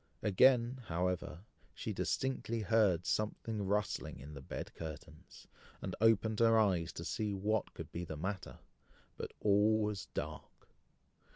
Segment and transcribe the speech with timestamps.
[0.23, 1.43] Again, however,
[1.75, 5.45] she distinctly heard something rustling in the bed curtains,
[5.79, 8.57] and opened her eyes to see what could be the matter,
[9.15, 10.71] but all was dark.